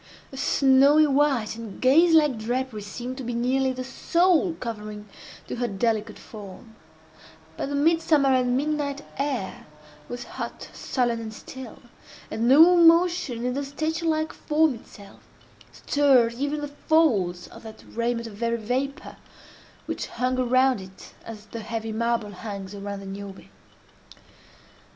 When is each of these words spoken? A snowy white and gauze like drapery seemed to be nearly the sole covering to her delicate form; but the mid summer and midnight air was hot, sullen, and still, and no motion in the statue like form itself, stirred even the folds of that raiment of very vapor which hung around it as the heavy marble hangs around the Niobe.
A 0.31 0.37
snowy 0.37 1.05
white 1.05 1.55
and 1.55 1.79
gauze 1.79 2.15
like 2.15 2.39
drapery 2.39 2.81
seemed 2.81 3.17
to 3.19 3.23
be 3.23 3.35
nearly 3.35 3.71
the 3.71 3.83
sole 3.83 4.55
covering 4.55 5.07
to 5.45 5.57
her 5.57 5.67
delicate 5.67 6.17
form; 6.17 6.75
but 7.55 7.69
the 7.69 7.75
mid 7.75 8.01
summer 8.01 8.29
and 8.33 8.57
midnight 8.57 9.03
air 9.19 9.67
was 10.09 10.23
hot, 10.23 10.69
sullen, 10.73 11.19
and 11.19 11.31
still, 11.31 11.83
and 12.31 12.47
no 12.47 12.75
motion 12.75 13.45
in 13.45 13.53
the 13.53 13.63
statue 13.63 14.07
like 14.07 14.33
form 14.33 14.73
itself, 14.73 15.21
stirred 15.71 16.33
even 16.33 16.61
the 16.61 16.67
folds 16.67 17.45
of 17.49 17.61
that 17.61 17.83
raiment 17.87 18.25
of 18.25 18.33
very 18.33 18.57
vapor 18.57 19.17
which 19.85 20.07
hung 20.07 20.39
around 20.39 20.81
it 20.81 21.13
as 21.25 21.45
the 21.45 21.59
heavy 21.59 21.91
marble 21.91 22.31
hangs 22.31 22.73
around 22.73 23.01
the 23.01 23.05
Niobe. 23.05 23.45